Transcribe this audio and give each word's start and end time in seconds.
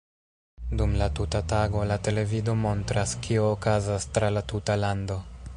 Dum 0.79 0.95
la 1.01 1.09
tuta 1.19 1.41
tago 1.53 1.83
la 1.91 1.99
televido 2.09 2.57
montras, 2.63 3.15
kio 3.29 3.47
okazas 3.59 4.11
tra 4.17 4.35
la 4.39 4.47
tuta 4.55 4.83
lando. 4.87 5.25